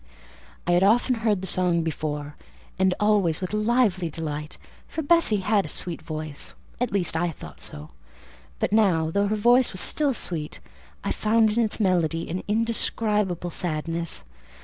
I 0.65 0.71
had 0.71 0.81
often 0.81 1.13
heard 1.13 1.41
the 1.41 1.45
song 1.47 1.83
before, 1.83 2.35
and 2.79 2.95
always 2.99 3.39
with 3.39 3.53
lively 3.53 4.09
delight; 4.09 4.57
for 4.87 5.03
Bessie 5.03 5.41
had 5.41 5.63
a 5.63 5.69
sweet 5.69 6.01
voice,—at 6.01 6.91
least, 6.91 7.15
I 7.15 7.29
thought 7.29 7.61
so. 7.61 7.91
But 8.57 8.73
now, 8.73 9.11
though 9.11 9.27
her 9.27 9.35
voice 9.35 9.71
was 9.71 9.79
still 9.81 10.15
sweet, 10.15 10.59
I 11.03 11.11
found 11.11 11.55
in 11.55 11.63
its 11.63 11.79
melody 11.79 12.27
an 12.31 12.41
indescribable 12.47 13.51
sadness. 13.51 14.23